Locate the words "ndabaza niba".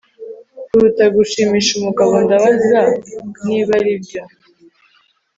2.25-3.71